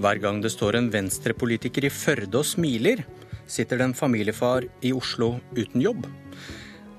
[0.00, 3.02] Hver gang det står en venstrepolitiker i Førde og smiler,
[3.44, 6.06] sitter det en familiefar i Oslo uten jobb.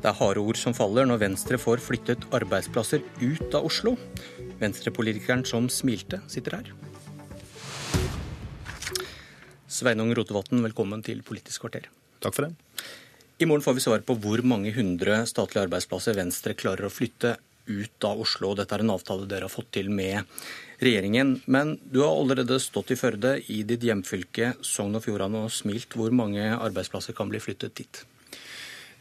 [0.04, 3.96] Det er harde ord som faller når Venstre får flyttet arbeidsplasser ut av Oslo.
[4.62, 6.70] Venstrepolitikeren som smilte, sitter her.
[9.66, 11.90] Sveinung Rotevatn, velkommen til Politisk kvarter.
[12.22, 12.54] Takk for det.
[13.42, 17.40] I morgen får vi svar på hvor mange hundre statlige arbeidsplasser Venstre klarer å flytte
[17.66, 18.54] ut av Oslo.
[18.58, 20.24] Dette er en avtale dere har fått til med
[20.82, 21.40] regjeringen.
[21.46, 25.98] Men du har allerede stått i Førde, i ditt hjemfylke Sogn og Fjordane, og smilt.
[25.98, 28.04] Hvor mange arbeidsplasser kan bli flyttet dit?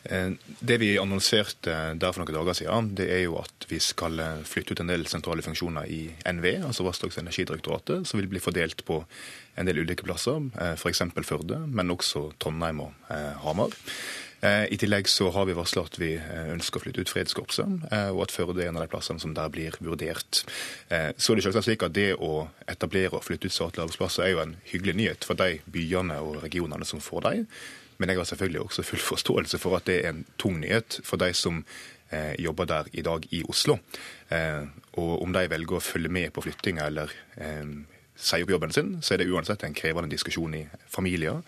[0.02, 4.16] Eh, det vi annonserte der for noen dager siden, det er jo at vi skal
[4.22, 8.30] eh, flytte ut en del sentrale funksjoner i NVE, altså Vassdrags- og energidirektoratet, som vil
[8.32, 9.02] bli fordelt på
[9.60, 11.04] en del ulike plasser, eh, f.eks.
[11.20, 13.12] Førde, men også Trondheim og
[13.44, 13.76] Hamar.
[14.40, 18.32] I tillegg så har vi varsla at vi ønsker å flytte ut Fredskorpset, og at
[18.32, 20.40] Førde er en av de plassene som der blir vurdert.
[20.88, 24.32] Så er det selvsagt slik at det å etablere og flytte ut statlige arbeidsplasser er
[24.32, 27.44] jo en hyggelig nyhet for de byene og regionene som får dem.
[28.00, 31.20] Men jeg har selvfølgelig også full forståelse for at det er en tung nyhet for
[31.20, 31.60] de som
[32.08, 33.76] eh, jobber der i dag i Oslo.
[34.32, 34.64] Eh,
[34.96, 37.74] og om de velger å følge med på flyttinga eller eh,
[38.20, 41.40] sier opp jobben sin, så er det uansett en krevende diskusjon i familier.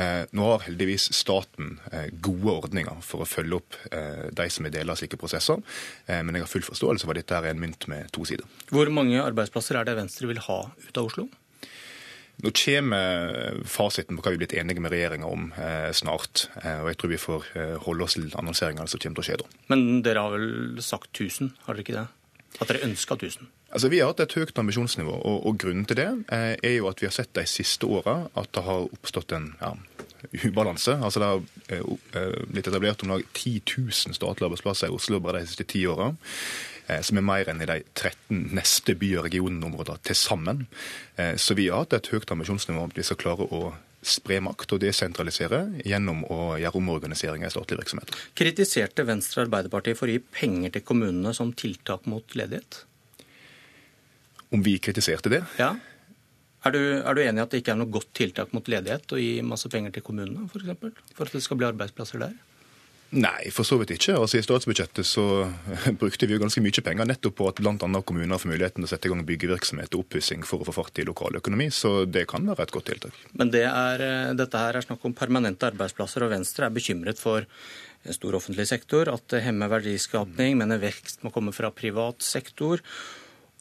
[0.00, 4.66] Eh, nå har heldigvis staten eh, gode ordninger for å følge opp eh, de som
[4.68, 5.60] er deler av slike prosesser,
[6.08, 8.48] men jeg har full forståelse for at dette er en mynt med to sider.
[8.72, 11.28] Hvor mange arbeidsplasser er det Venstre vil ha ut av Oslo?
[12.42, 16.48] Nå kommer fasiten på hva vi er blitt enige med regjeringa om eh, snart.
[16.62, 17.50] Eh, og Jeg tror vi får
[17.84, 19.50] holde oss til annonseringene som kommer til å skje da.
[19.70, 22.08] Men dere har vel sagt 1000, har dere ikke det?
[22.60, 23.48] At dere ønska 1000?
[23.72, 26.90] Altså, Vi har hatt et høyt ambisjonsnivå, og, og grunnen til det eh, er jo
[26.90, 29.72] at vi har sett de siste åra at det har oppstått en ja,
[30.44, 30.98] ubalanse.
[30.98, 31.40] Altså Det har
[31.78, 35.86] eh, blitt etablert om lag 10 000 statlige arbeidsplasser i Oslo bare de siste ti
[35.86, 36.12] åra.
[36.90, 40.66] Eh, som er mer enn i de 13 neste by- og regionområdene til sammen.
[41.16, 43.72] Eh, så vi har hatt et høyt ambisjonsnivå om at vi skal klare å
[44.02, 48.18] spre makt og desentralisere gjennom å gjøre omorganiseringer i statlige virksomheter.
[48.38, 52.82] Kritiserte Venstre Arbeiderpartiet for å gi penger til kommunene som tiltak mot ledighet?
[54.52, 55.44] Om vi kritiserte det?
[55.60, 55.72] Ja.
[56.62, 59.14] Er du, er du enig i at det ikke er noe godt tiltak mot ledighet
[59.14, 60.52] å gi masse penger til kommunene, f.eks.?
[60.52, 62.36] For, eksempel, for at det skal bli arbeidsplasser der?
[63.12, 64.14] Nei, for så vidt ikke.
[64.16, 65.24] Altså I statsbudsjettet så
[66.00, 67.76] brukte vi jo ganske mye penger nettopp på at bl.a.
[68.08, 71.02] kommuner får muligheten til å sette i gang byggevirksomhet og oppussing for å få fart
[71.02, 73.18] i lokaløkonomi, så det kan være et godt tiltak.
[73.36, 77.20] Men det er, eh, dette her er snakk om permanente arbeidsplasser, og Venstre er bekymret
[77.20, 77.44] for
[78.02, 82.80] en stor offentlig sektor, at det hemmer verdiskapning, mener vekst må komme fra privat sektor.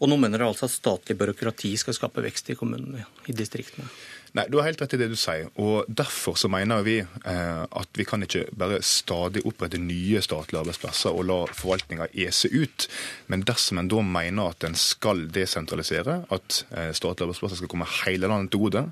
[0.01, 3.85] Og nå mener dere altså at statlig byråkrati skal skape vekst i kommunene, i distriktene?
[4.31, 5.49] Nei, Du har helt rett i det du sier.
[5.59, 10.61] og Derfor så mener vi eh, at vi kan ikke bare stadig opprette nye statlige
[10.61, 12.87] arbeidsplasser og la forvaltninga ese ut.
[13.27, 17.89] Men dersom en da mener at en skal desentralisere, at eh, statlige arbeidsplasser skal komme
[18.05, 18.85] hele landet til gode,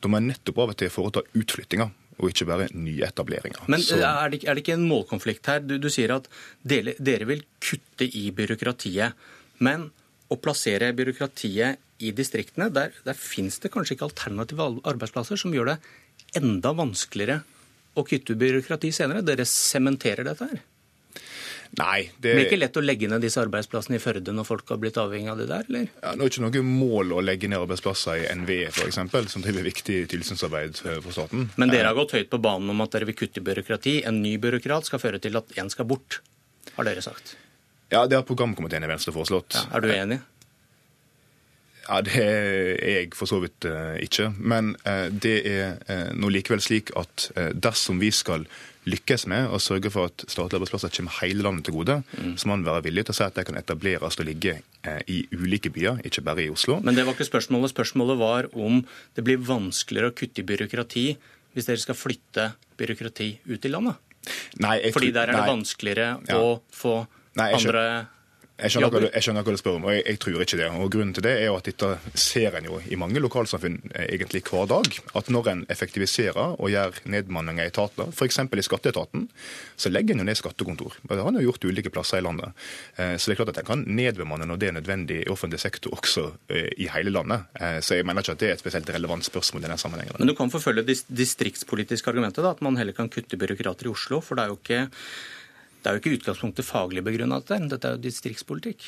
[0.00, 1.90] da må en nettopp av og til foreta utflyttinger
[2.22, 3.66] og ikke bare nyetableringer.
[3.66, 5.64] Men er, det, er, det, ikke en målkonflikt her?
[5.66, 6.30] Du, du sier at
[6.62, 9.18] dere, dere vil kutte i byråkratiet.
[9.58, 9.88] Men
[10.32, 15.74] å plassere byråkratiet i distriktene, der, der fins det kanskje ikke alternative arbeidsplasser som gjør
[15.74, 15.80] det
[16.38, 17.42] enda vanskeligere
[17.94, 19.22] å kutte byråkrati senere.
[19.26, 20.62] Dere sementerer dette her.
[21.74, 22.28] Nei, det...
[22.28, 24.98] det er ikke lett å legge ned disse arbeidsplassene i Førde når folk har blitt
[25.00, 25.88] avhengig av det der, eller?
[26.02, 29.00] Ja, det er ikke noe mål å legge ned arbeidsplasser i NVE f.eks.,
[29.32, 31.48] som driver viktig tilsynsarbeid eh, for staten.
[31.58, 34.00] Men dere har gått høyt på banen om at dere vil kutte byråkrati.
[34.06, 36.20] En ny byråkrat skal føre til at én skal bort,
[36.76, 37.34] har dere sagt.
[37.94, 39.54] Ja, det har programkomiteen i Venstre foreslått.
[39.54, 40.20] Ja, er du enig?
[41.84, 44.30] Ja, Det er jeg for så vidt uh, ikke.
[44.40, 48.48] Men uh, det er nå likevel slik at dersom vi skal
[48.84, 52.34] lykkes med å sørge for at statlige arbeidsplasser kommer hele landet til gode, mm.
[52.36, 54.58] så må man være villig til å si at de kan etableres og ligge
[55.08, 56.82] i ulike byer, ikke bare i Oslo.
[56.84, 57.72] Men det var ikke spørsmålet.
[57.72, 58.82] Spørsmålet var om
[59.16, 61.06] det blir vanskeligere å kutte i byråkrati
[61.54, 64.00] hvis dere skal flytte byråkrati ut i landet?
[64.62, 66.38] Nei, Fordi der er det vanskeligere ja.
[66.40, 67.02] å få
[67.38, 67.84] Nei, andre
[68.54, 70.58] jeg skjønner, hva du, jeg skjønner hva du spør om, og jeg, jeg, tror ikke
[70.60, 70.66] det.
[70.78, 71.88] Og Grunnen til det er jo at dette
[72.22, 74.98] ser en jo i mange lokalsamfunn eh, egentlig hver dag.
[75.18, 78.38] At når en effektiviserer og gjør nedmanninger i etater, f.eks.
[78.46, 79.26] i skatteetaten,
[79.74, 80.94] så legger en jo ned skattekontor.
[81.02, 82.54] Det har en jo gjort ulike plasser i landet.
[82.94, 85.58] Eh, så det er klart at en kan nedbemanne når det er nødvendig i offentlig
[85.66, 87.50] sektor også eh, i hele landet.
[87.82, 90.20] Så jeg mener ikke at det er et spesielt relevant spørsmål i den sammenhengen.
[90.20, 94.22] Men du kan forfølge distriktspolitiske argumentet, da, at man heller kan kutte byråkrater i Oslo.
[94.22, 94.84] for det er jo ikke
[95.84, 97.60] det er jo ikke utgangspunktet faglig begrunna, dette.
[97.68, 98.86] Dette er jo distriktspolitikk.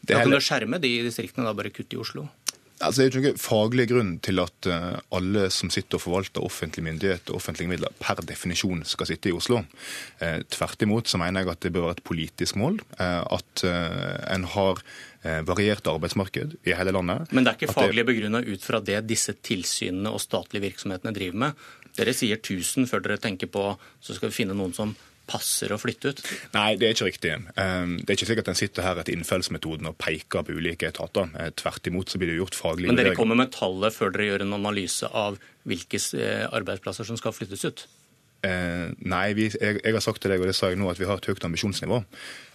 [0.00, 2.24] Det da kan du skjerme de distriktene, da bare kutte i Oslo.
[2.82, 6.02] Altså, det er jo ikke noen faglig grunn til at uh, alle som sitter og
[6.02, 9.60] forvalter offentlige myndigheter og offentlige midler, per definisjon skal sitte i Oslo.
[10.22, 13.64] Uh, tvert imot så mener jeg at det bør være et politisk mål uh, at
[14.32, 14.82] en har
[15.46, 17.30] variert arbeidsmarked i hele landet.
[17.30, 21.38] Men det er ikke faglig begrunna ut fra det disse tilsynene og statlige virksomhetene driver
[21.44, 21.60] med?
[21.94, 23.62] Dere sier 1000 før dere tenker på
[24.02, 24.96] så skal vi finne noen som
[25.30, 26.22] passer å flytte ut?
[26.56, 27.32] Nei, det er ikke riktig.
[27.60, 31.30] Ehm, det er ikke sikkert en sitter her etter innfallsmetoden og peker på ulike etater.
[31.38, 34.30] Eh, tvert imot så blir det gjort faglige Men dere kommer med tallet før dere
[34.30, 35.38] gjør en analyse av
[35.68, 37.86] hvilke eh, arbeidsplasser som skal flyttes ut?
[38.42, 40.98] Eh, nei, vi, jeg, jeg, har sagt til deg og det sa jeg nå, at
[40.98, 42.00] vi har et høyt ambisjonsnivå.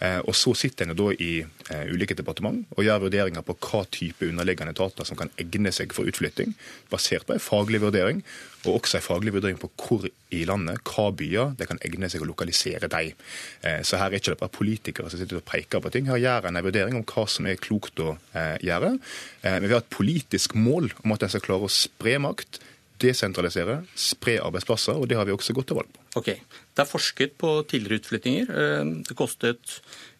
[0.03, 3.85] Eh, og Så sitter en da i eh, ulike departement og gjør vurderinger på hva
[3.95, 6.57] type underliggende etater som kan egne seg for utflytting,
[6.91, 8.19] basert på en faglig vurdering,
[8.67, 12.23] og også en faglig vurdering på hvor i landet, hva byer, det kan egne seg
[12.23, 13.15] å lokalisere dem.
[13.63, 16.11] Eh, så her er ikke det bare politikere som sitter og peker på ting.
[16.11, 18.97] Her gjør en en vurdering om hva som er klokt å eh, gjøre.
[19.43, 22.59] Eh, men vi har et politisk mål om at en skal klare å spre makt
[23.01, 25.99] desentralisere, spre arbeidsplasser, og det har vi også gått til valg på.
[26.21, 26.29] Ok.
[26.73, 28.45] Det er forsket på tidligere utflyttinger.
[28.49, 29.63] Eh, det kostet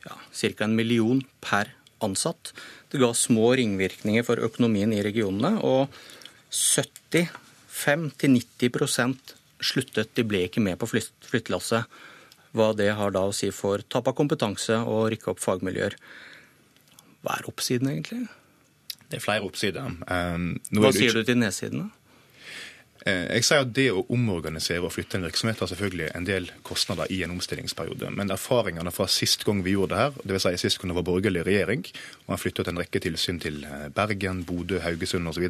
[0.05, 0.63] ja, ca.
[0.65, 1.65] en million per
[2.05, 2.43] ansatt.
[2.91, 5.81] Det ga små ringvirkninger for økonomien i regionene, og
[6.53, 9.17] 75-90%
[9.59, 10.15] sluttet.
[10.15, 11.83] De ble ikke med på flyttelasset.
[12.57, 15.93] Hva det har da å si for tap av kompetanse og rykke opp fagmiljøer.
[17.25, 18.21] Hva er oppsiden, egentlig?
[19.07, 19.83] Det er flere oppsider.
[20.07, 21.87] Um, Hva sier du til nedsidene?
[23.07, 26.49] Eh, jeg sier at Det å omorganisere og flytte en virksomhet har selvfølgelig en del
[26.67, 28.09] kostnader i en omstillingsperiode.
[28.15, 30.47] Men erfaringene fra sist gang vi gjorde det her, dvs.
[30.47, 31.85] Si sist gang det var borgerlig regjering,
[32.25, 35.47] og man flyttet en rekke tilsyn til eh, Bergen, Bodø, Haugesund osv.,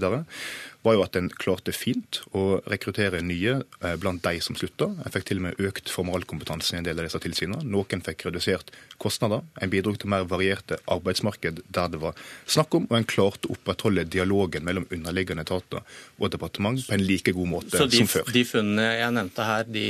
[0.86, 4.92] var jo at en klarte fint å rekruttere nye eh, blant de som slutta.
[5.02, 7.66] En fikk til og med økt formalkompetanse i en del av disse tilsynene.
[7.66, 8.70] Noen fikk redusert
[9.02, 9.42] kostnader.
[9.62, 13.58] En bidro til mer varierte arbeidsmarked der det var snakk om, og en klarte å
[13.58, 15.82] opprettholde dialogen mellom underliggende etater
[16.18, 18.28] og departement på en like god måte de, som før.
[18.28, 19.88] Så de funnene jeg nevnte her, de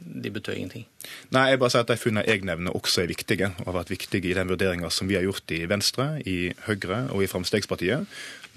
[0.00, 0.86] de betød ingenting?
[1.34, 3.92] Nei, jeg bare sier at De funnene jeg nevner også er viktige, og har vært
[3.92, 8.08] viktige i den vurderinga som vi har gjort i Venstre, i Høyre og i Fremskrittspartiet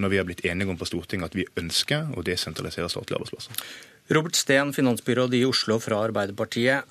[0.01, 3.59] når vi har blitt enige om på Stortinget at vi ønsker å desentralisere statlige arbeidsplasser.
[4.15, 6.89] Robert Steen, finansbyråd i Oslo fra Arbeiderpartiet.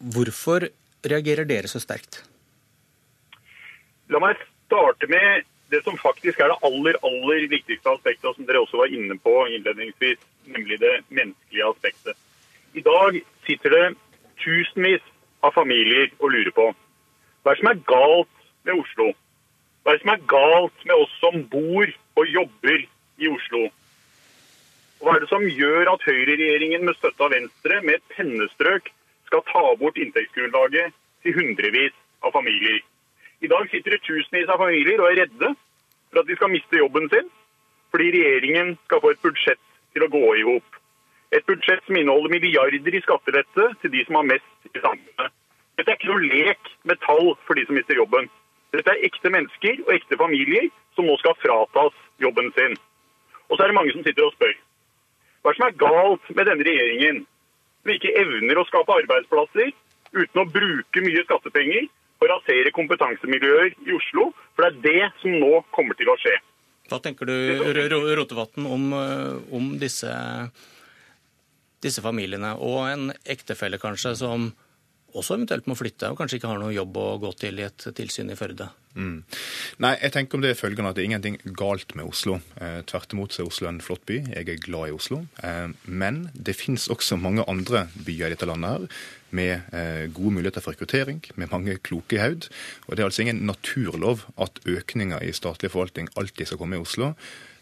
[0.00, 0.66] Hvorfor
[1.06, 2.24] reagerer dere så sterkt?
[4.10, 8.64] La meg starte med det som faktisk er det aller, aller viktigste aspektet, som dere
[8.64, 10.18] også var inne på innledningsvis,
[10.50, 12.16] nemlig det menneskelige aspektet.
[12.74, 13.86] I dag sitter det
[14.44, 15.02] tusenvis
[15.42, 16.70] av familier og lurer på
[17.44, 19.10] hva som er galt med Oslo?
[19.84, 21.88] Hva som er galt med oss som bor
[22.20, 22.82] og jobber
[23.20, 23.62] i Oslo?
[25.00, 28.90] Og hva er det som gjør at høyreregjeringen med støtte av Venstre med et pennestrøk
[29.30, 30.92] skal ta bort inntektsgrunnlaget
[31.24, 32.82] til hundrevis av familier?
[33.40, 35.54] I dag sitter det tusenvis av familier og er redde
[36.10, 37.32] for at de skal miste jobben sin,
[37.88, 39.62] fordi regjeringen skal få et budsjett
[39.94, 40.78] til å gå i hop.
[41.30, 45.36] Et budsjett som inneholder milliarder i skattelette til de som har mest i samfunnet.
[45.78, 48.26] Dette er ikke noe lek med tall for de som mister jobben.
[48.74, 52.74] Dette er ekte mennesker og ekte familier som nå skal fratas jobben sin.
[53.48, 54.52] Og så er det mange som sitter og spør.
[55.40, 57.22] Hva er det som er galt med denne regjeringen,
[57.80, 59.72] som ikke evner å skape arbeidsplasser
[60.12, 61.88] uten å bruke mye skattepenger
[62.20, 64.30] og rasere kompetansemiljøer i Oslo?
[64.54, 66.36] For det er det som nå kommer til å skje.
[66.90, 67.34] Hva tenker du,
[68.18, 70.10] Rotevatn, om, eh, om disse,
[71.82, 74.50] disse familiene, og en ektefelle kanskje, som
[75.10, 77.86] også eventuelt må flytte, og kanskje ikke har noe jobb å gå til i et
[77.96, 78.68] tilsyn i Førde?
[78.94, 79.22] Mm.
[79.82, 82.40] Nei, jeg tenker om det er følgende at det er ingenting galt med Oslo.
[82.58, 84.20] Eh, tvert imot er Oslo en flott by.
[84.34, 85.22] Jeg er glad i Oslo.
[85.42, 89.00] Eh, men det finnes også mange andre byer i dette landet her
[89.36, 92.48] med eh, gode muligheter for rekruttering, med mange kloke haud.
[92.86, 96.82] Og det er altså ingen naturlov at økninger i statlig forvaltning alltid skal komme i
[96.82, 97.12] Oslo.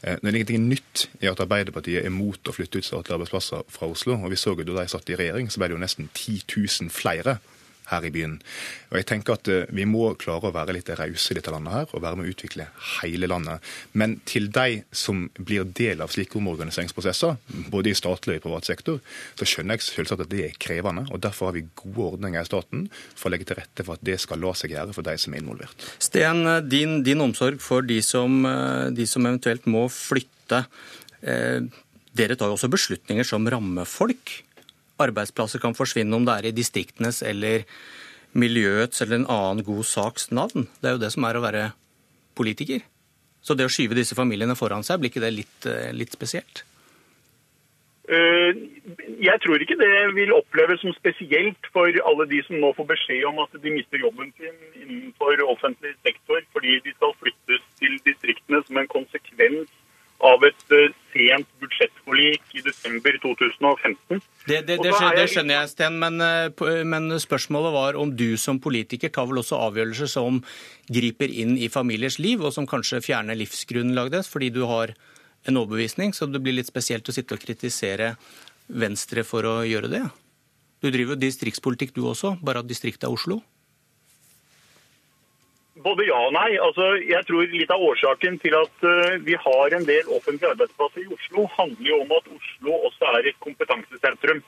[0.02, 3.68] Eh, det er ingenting nytt i at Arbeiderpartiet er mot å flytte ut statlige arbeidsplasser
[3.68, 4.18] fra Oslo.
[4.18, 6.42] og vi så jo Da de satt i regjering, så ble det jo nesten 10
[6.56, 7.38] 000 flere
[7.90, 8.36] her i byen.
[8.90, 11.74] Og jeg tenker at eh, Vi må klare å være litt rause i dette landet
[11.74, 12.68] her, og være med å utvikle
[12.98, 13.64] hele landet.
[13.92, 17.36] Men til de som blir del av slike omorganiseringsprosesser,
[17.72, 19.00] både i statlig og i privat sektor,
[19.38, 21.06] så skjønner jeg selvsagt at det er krevende.
[21.12, 24.06] og Derfor har vi gode ordninger i staten for å legge til rette for at
[24.06, 25.90] det skal la seg gjøre for de som er involvert.
[26.02, 30.64] Sten, din, din omsorg for de som, eh, de som, eventuelt må flytte.
[31.22, 31.60] Eh,
[32.18, 34.32] dere tar jo også beslutninger som rammer folk
[35.02, 37.66] arbeidsplasser kan forsvinne, om det er i distriktenes eller
[38.38, 40.68] miljøets eller en annen god saks navn.
[40.80, 41.66] Det er jo det som er å være
[42.38, 42.82] politiker.
[43.42, 46.64] Så det å skyve disse familiene foran seg, blir ikke det litt, eh, litt spesielt?
[48.08, 48.56] Eh,
[49.20, 53.26] jeg tror ikke det vil oppleves som spesielt for alle de som nå får beskjed
[53.28, 58.62] om at de mister jobben sin innenfor offentlig sektor fordi de skal flyttes til distriktene
[58.64, 59.68] som en konsekvens
[60.24, 64.24] av et uh, sent budsjettforlik i desember 2015.
[64.48, 68.30] Det, det, det, skjønner, det skjønner jeg, Sten, men, eh, men, spørsmålet var om du
[68.40, 70.40] som politiker tar vel også avgjørelser som
[70.88, 74.94] griper inn i familiers liv, og som kanskje fjerner livsgrunnlaget deres fordi du har
[75.48, 76.14] en overbevisning.
[76.16, 78.14] Så det blir litt spesielt å sitte og kritisere
[78.68, 80.02] Venstre for å gjøre det.
[80.82, 83.40] Du driver jo distriktspolitikk du også, bare at distriktet er Oslo.
[85.84, 86.50] Både ja og nei.
[86.58, 91.04] Altså, jeg tror Litt av årsaken til at uh, vi har en del offentlige arbeidsplasser
[91.04, 94.42] i Oslo, handler jo om at Oslo også er et kompetansesentrum.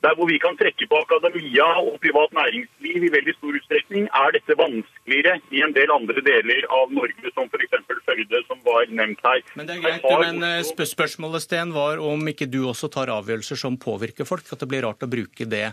[0.00, 4.32] Der hvor vi kan trekke på akademia og privat næringsliv i veldig stor utstrekning, er
[4.32, 7.74] dette vanskeligere i en del andre deler av Norge, som f.eks.
[8.08, 9.42] Førde, som var nevnt her.
[9.60, 10.86] Men det er greit, men eh, Oslo...
[10.88, 14.48] spørsmålet Sten, var om ikke du også tar avgjørelser som påvirker folk?
[14.48, 15.66] At det blir rart å bruke det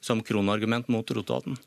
[0.00, 1.60] som kronargument mot Rotevatn?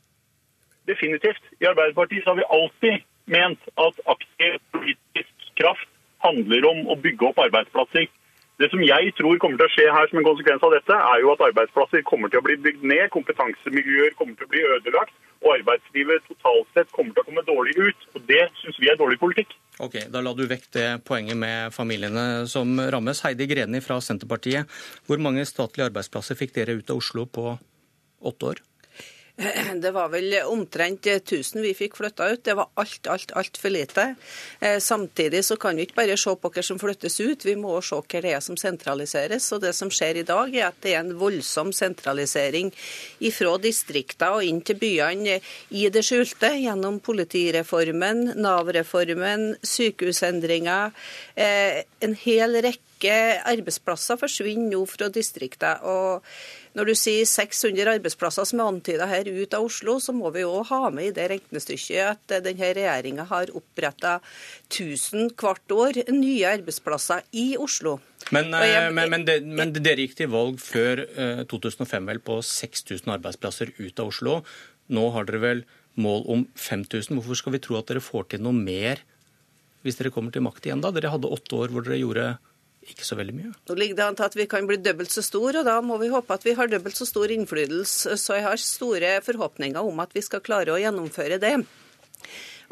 [0.90, 1.44] Definitivt.
[1.62, 5.90] I Arbeiderpartiet har vi alltid ment at aktiv politisk kraft
[6.24, 8.10] handler om å bygge opp arbeidsplasser.
[8.62, 11.22] Det som jeg tror kommer til å skje her som en konsekvens av dette, er
[11.24, 15.16] jo at arbeidsplasser kommer til å bli bygd ned, kompetansemiljøer kommer til å bli ødelagt,
[15.44, 18.06] og arbeidslivet totalt sett kommer til å komme dårlig ut.
[18.14, 19.56] Og Det syns vi er dårlig politikk.
[19.84, 23.24] Ok, Da la du vekk det poenget med familiene som rammes.
[23.26, 24.70] Heidi Greni fra Senterpartiet,
[25.08, 27.58] hvor mange statlige arbeidsplasser fikk dere ut av Oslo på
[28.22, 28.62] åtte år?
[29.82, 32.44] Det var vel omtrent 1000 vi fikk flytta ut.
[32.46, 34.06] Det var alt, alt, altfor lite.
[34.60, 37.80] Eh, samtidig så kan vi ikke bare se på hva som flyttes ut, vi må
[37.82, 39.50] se hva det er som sentraliseres.
[39.56, 42.70] Og det som skjer i dag, er at det er en voldsom sentralisering
[43.34, 45.40] fra distrikter og inn til byene
[45.74, 50.94] i det skjulte, gjennom politireformen, Nav-reformen, sykehusendringer.
[51.34, 55.80] Eh, en hel rekke arbeidsplasser forsvinner nå fra distriktene.
[55.84, 56.24] og
[56.74, 60.42] når du sier 600 arbeidsplasser som er antyda her ut av Oslo, så må vi
[60.42, 64.16] òg ha med i det regnestykket at denne regjeringa har oppretta
[64.72, 68.00] 1000 hvert år nye arbeidsplasser i Oslo.
[68.34, 71.04] Men, jeg, eh, men, men, det, men, dere gikk til valg før
[71.52, 74.40] 2005 eh, vel på 6000 arbeidsplasser ut av Oslo.
[74.94, 75.66] Nå har dere vel
[76.02, 77.20] mål om 5000.
[77.20, 79.04] Hvorfor skal vi tro at dere får til noe mer
[79.84, 80.90] hvis dere kommer til makt igjen da?
[80.96, 82.28] Dere hadde åtte år hvor dere gjorde
[82.92, 83.52] ikke så veldig mye.
[83.70, 85.98] Nå ligger det an til at vi kan bli dobbelt så stor, og da må
[86.02, 88.18] vi håpe at vi har dobbelt så stor innflytelse.
[88.20, 91.56] Så jeg har store forhåpninger om at vi skal klare å gjennomføre det.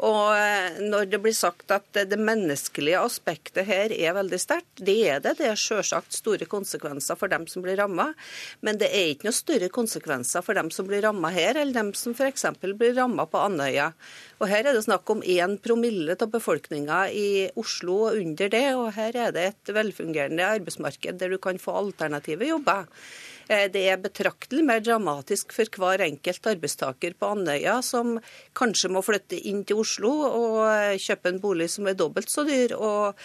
[0.02, 4.96] Og eh, når det blir sagt at det menneskelige aspektet her er veldig sterkt, det
[5.06, 5.36] er det.
[5.38, 8.08] Det er selvsagt store konsekvenser for dem som blir ramma.
[8.66, 11.92] Men det er ikke noe større konsekvenser for dem som blir ramma her, eller dem
[11.98, 12.48] som f.eks.
[12.66, 13.92] blir ramma på Andøya.
[14.42, 17.28] Og Her er det snakk om én promille av befolkninga i
[17.62, 18.68] Oslo og under det.
[18.74, 22.90] Og her er det et velfungerende arbeidsmarked der du kan få alternative jobber.
[23.48, 28.18] Eh, det er betraktelig mer dramatisk for hver enkelt arbeidstaker på Andøya som
[28.58, 32.44] kanskje må flytte inn til Oslo og eh, kjøpe en bolig som er dobbelt så
[32.48, 33.18] dyr, og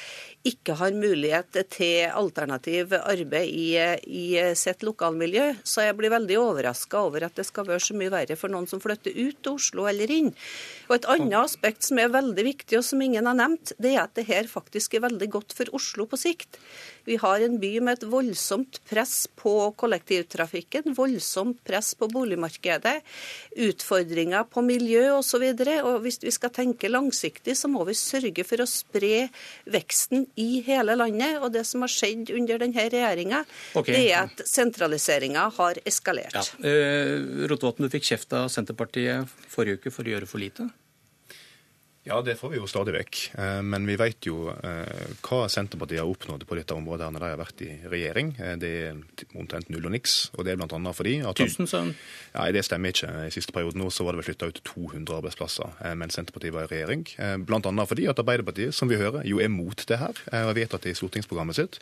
[0.48, 3.70] ikke har mulighet til alternativ arbeid i,
[4.08, 5.50] i sitt lokalmiljø.
[5.68, 8.70] Så jeg blir veldig overraska over at det skal være så mye verre for noen
[8.70, 10.32] som flytter ut til Oslo eller inn.
[10.88, 14.06] Og Et annet aspekt som er veldig viktig, og som ingen har nevnt, det er
[14.06, 16.60] at det her faktisk er veldig godt for Oslo på sikt.
[17.08, 22.98] Vi har en by med et voldsomt press på kollektivtrafikken, voldsomt press på boligmarkedet,
[23.68, 25.46] utfordringer på miljø osv.
[26.04, 29.30] Hvis vi skal tenke langsiktig, så må vi sørge for å spre
[29.72, 31.40] veksten i hele landet.
[31.40, 33.96] Og det som har skjedd under denne regjeringa, okay.
[33.96, 36.36] det er at sentraliseringa har eskalert.
[36.36, 36.44] Ja.
[36.60, 40.68] Eh, Rotevatn, du fikk kjeft av Senterpartiet forrige uke for å gjøre for lite?
[42.08, 43.18] Ja, det får vi jo stadig vekk.
[43.36, 47.32] Eh, men vi vet jo eh, hva Senterpartiet har oppnådd på dette området når de
[47.34, 48.30] har vært i regjering.
[48.40, 49.02] Eh, det er
[49.36, 50.16] omtrent null og niks.
[50.38, 50.94] Og det er bl.a.
[50.96, 53.12] fordi at Tusen, sa Ja, det stemmer ikke.
[53.28, 56.70] I siste periode nå så var det vel flytta ut 200 arbeidsplasser mens Senterpartiet var
[56.70, 57.04] i regjering.
[57.44, 57.88] Bl.a.
[57.92, 60.96] fordi at Arbeiderpartiet, som vi hører, jo er mot det her og har vedtatt det
[60.96, 61.82] i stortingsprogrammet sitt.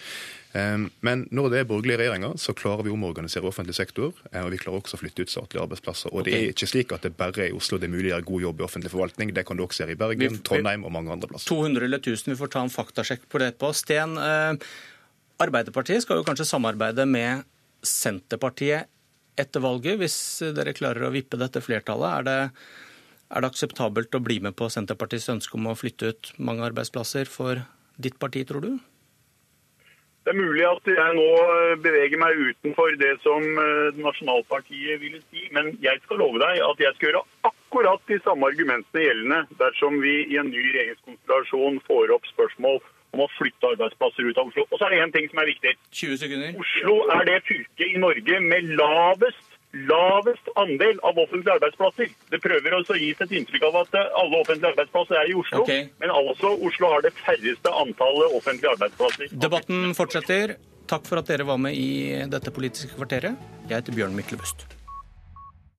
[0.55, 4.59] Men når det er borgerlige regjeringer, så klarer vi å omorganisere offentlig sektor, og vi
[4.62, 6.13] klarer også å flytte ut statlige arbeidsplasser.
[6.13, 6.31] Og okay.
[6.31, 8.27] det er ikke slik at det bare er i Oslo det er mulig å gjøre
[8.29, 9.33] god jobb i offentlig forvaltning.
[9.35, 10.39] Det kan du også gjøre i Bergen.
[10.47, 11.51] Trondheim og mange andre plasser.
[11.51, 13.74] 200 eller 1000, vi får ta en faktasjekk på det på.
[13.75, 14.71] Sten, eh,
[15.43, 17.43] Arbeiderpartiet skal jo kanskje samarbeide med
[17.83, 18.88] Senterpartiet
[19.39, 20.17] etter valget, hvis
[20.55, 22.21] dere klarer å vippe dette flertallet.
[22.21, 22.39] Er det,
[23.35, 27.27] er det akseptabelt å bli med på Senterpartiets ønske om å flytte ut mange arbeidsplasser
[27.27, 27.65] for
[28.00, 28.71] ditt parti, tror du?
[30.25, 31.25] Det er mulig at jeg nå
[31.86, 36.82] beveger meg utenfor det som eh, nasjonalpartiet ville si, men jeg skal love deg at
[36.82, 42.15] jeg skal gjøre akkurat de samme argumentene gjeldende dersom vi i en ny regjeringskonstellasjon får
[42.17, 42.82] opp spørsmål
[43.13, 44.65] om å flytte arbeidsplasser ut av Oslo.
[44.72, 45.75] Og så er det én ting som er viktig.
[46.01, 46.58] 20 sekunder.
[46.65, 49.54] Oslo er det fylket i Norge med lavest
[49.89, 52.13] lavest andel av offentlige arbeidsplasser.
[52.32, 55.63] Det prøver også å gis et inntrykk av at alle offentlige arbeidsplasser er i Oslo,
[55.65, 55.89] okay.
[56.03, 59.36] men altså Oslo har det færreste antallet offentlige arbeidsplasser.
[59.48, 60.55] Debatten fortsetter.
[60.86, 63.39] Takk for at dere var med i dette politiske kvarteret.
[63.65, 64.67] Jeg heter Bjørn Myklebust.